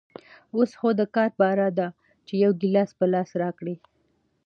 [0.55, 1.87] اوس خو دکار بار ده
[2.27, 3.75] چې يو ګيلاس په لاس راکړي.